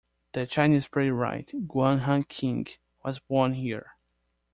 The 0.33 0.47
Chinese 0.47 0.87
playwright 0.87 1.51
Guan 1.67 1.99
Hanqing 1.99 2.75
was 3.05 3.19
born 3.19 3.53
here. 3.53 3.97